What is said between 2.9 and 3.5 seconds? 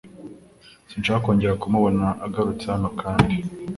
kandi.